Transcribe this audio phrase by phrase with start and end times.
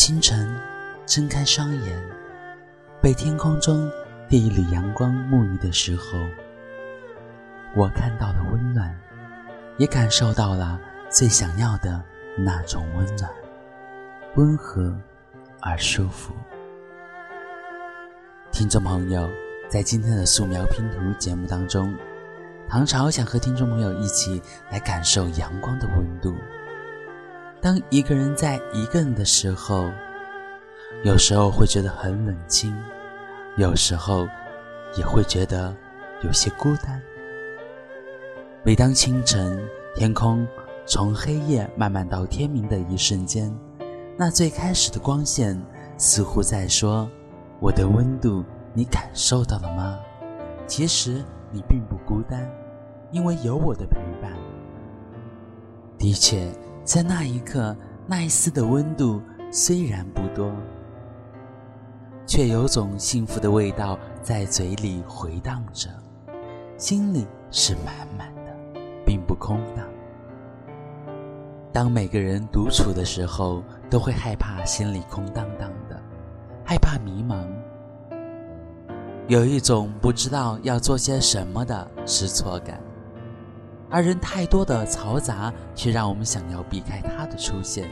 [0.00, 0.58] 清晨，
[1.04, 2.02] 睁开双眼，
[3.02, 3.86] 被天空中
[4.30, 6.18] 第一缕阳光沐浴的时候，
[7.76, 8.98] 我看到了温暖，
[9.76, 10.80] 也感受到了
[11.10, 12.02] 最想要的
[12.34, 13.30] 那种温暖，
[14.36, 14.98] 温和
[15.60, 16.32] 而舒服。
[18.50, 19.28] 听众朋友，
[19.68, 21.94] 在今天的素描拼图节目当中，
[22.70, 24.40] 唐朝想和听众朋友一起
[24.70, 26.34] 来感受阳光的温度。
[27.62, 29.90] 当一个人在一个人的时候，
[31.04, 32.74] 有时候会觉得很冷清，
[33.58, 34.26] 有时候
[34.96, 35.76] 也会觉得
[36.22, 37.00] 有些孤单。
[38.62, 39.62] 每当清晨，
[39.94, 40.46] 天空
[40.86, 43.54] 从黑夜慢慢到天明的一瞬间，
[44.16, 45.60] 那最开始的光线
[45.98, 47.08] 似乎在说。
[47.60, 49.98] 我的温度，你感受到了吗？
[50.66, 52.50] 其实你并不孤单，
[53.12, 54.32] 因为有我的陪伴。
[55.98, 56.50] 的确，
[56.84, 60.50] 在那一刻，那一丝的温度虽然不多，
[62.26, 65.88] 却有种幸福的味道在嘴里回荡着，
[66.76, 69.86] 心里是满满的，并不空荡。
[71.72, 76.00] 当每个人独处的时候，都会害怕心里空荡荡的。
[76.64, 77.46] 害怕迷茫，
[79.28, 82.80] 有一种不知道要做些什么的失措感，
[83.90, 87.90] 而人太多的嘈杂却让我们想要避开它的出现。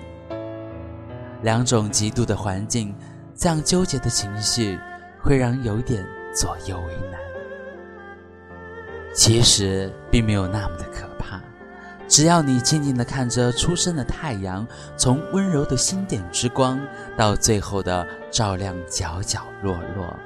[1.42, 2.94] 两种极度的环境，
[3.34, 4.78] 这样纠结的情绪
[5.20, 7.20] 会让人有点左右为难。
[9.14, 11.40] 其实并没有那么的可怕。
[12.06, 16.80] 只要你静静地看着初升的太阳，从温柔的星点之光，
[17.16, 20.16] 到最后的照亮角角落落，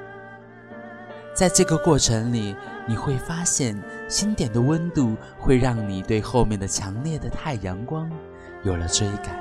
[1.35, 2.55] 在这个过程里，
[2.87, 8.11] 你会发现星点的温度会让你对后面的强烈的太阳光
[8.63, 9.41] 有了追赶。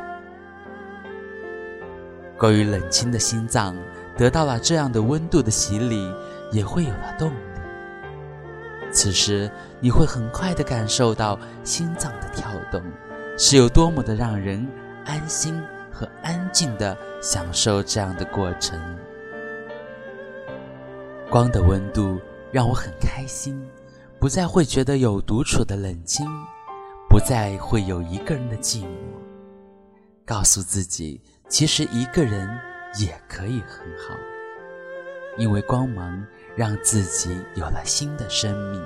[2.38, 3.75] 过于冷清的心脏
[4.18, 6.12] 得到了这样的温度的洗礼，
[6.51, 7.35] 也会有了动力。
[8.91, 12.81] 此时，你会很快地感受到心脏的跳动，
[13.38, 14.66] 是有多么的让人
[15.06, 18.80] 安心和安静地享受这样的过程。
[21.31, 22.19] 光的温度
[22.52, 23.58] 让我很开心，
[24.19, 26.28] 不再会觉得有独处的冷清，
[27.09, 28.88] 不再会有一个人的寂寞。
[30.25, 32.50] 告诉自己，其实一个人
[33.00, 34.14] 也可以很好，
[35.38, 36.22] 因为光芒。
[36.53, 38.84] 让自己有了新的生命。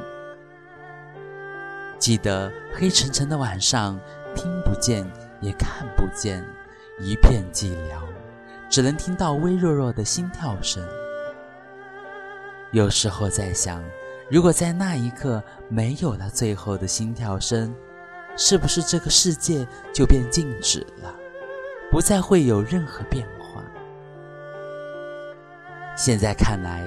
[1.97, 4.00] 记得黑沉沉的晚上，
[4.35, 5.03] 听不见
[5.41, 6.45] 也看不见，
[7.00, 8.00] 一片寂寥，
[8.69, 10.88] 只能听到微弱弱的心跳声。
[12.75, 13.81] 有时候在想，
[14.30, 17.74] 如果在那一刻没有了最后的心跳声，
[18.36, 21.16] 是不是这个世界就变静止了，
[21.90, 23.63] 不再会有任何变化？
[25.96, 26.86] 现在看来。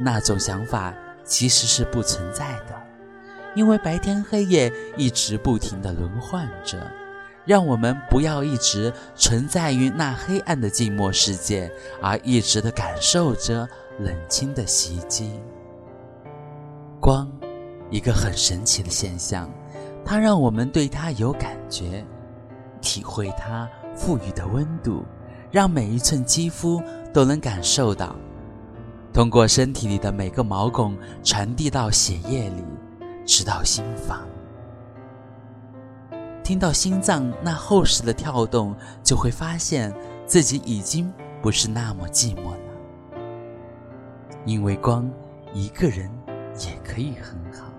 [0.00, 0.94] 那种想法
[1.24, 2.80] 其实是不存在的，
[3.56, 6.78] 因为白天黑夜一直不停的轮换着，
[7.48, 11.72] 让我们不要一直存在于那黑暗的寂寞世界，
[12.02, 13.66] 而一直的感受着
[13.98, 15.40] 冷清的袭击。
[17.00, 17.26] 光，
[17.88, 19.50] 一个很神奇的现象，
[20.04, 22.04] 它让我们对它有感觉，
[22.82, 23.66] 体会它
[23.96, 25.02] 赋予的温度，
[25.50, 26.82] 让每一寸肌肤
[27.14, 28.14] 都能感受到。
[29.10, 30.94] 通过身体里的每个毛孔
[31.24, 32.62] 传递到血液里，
[33.24, 34.20] 直到心房。
[36.48, 39.94] 听到心脏那厚实的跳动，就会发现
[40.24, 43.20] 自己已经不是那么寂寞了。
[44.46, 45.06] 因为光，
[45.52, 46.10] 一个人
[46.66, 47.70] 也可以很好。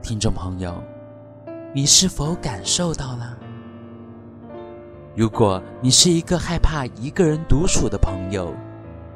[0.00, 0.80] 听众朋友，
[1.74, 3.36] 你是否感受到了？
[5.16, 8.54] 如果你是一个害怕一个人独处的朋友，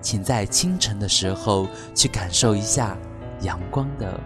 [0.01, 2.99] 请在清晨的时候去感受一下
[3.43, 4.19] 阳光的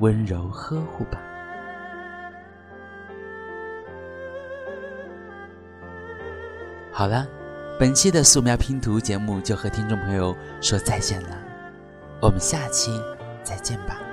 [0.00, 1.20] 温柔呵护吧。
[6.98, 7.28] 好了，
[7.78, 11.38] 本期的素描拼图节目就和听众朋友说再见了，
[12.22, 12.90] 我们下期
[13.44, 14.05] 再见吧。